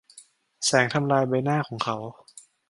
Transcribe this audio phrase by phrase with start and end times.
[0.65, 1.97] แสงทำลายใบหน้าของเขา